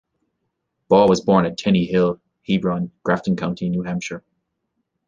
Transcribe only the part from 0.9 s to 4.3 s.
was born at Tenny Hill, Hebron, Grafton County, New Hampshire.